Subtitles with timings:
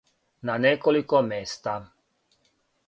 [0.49, 1.77] На неколико места.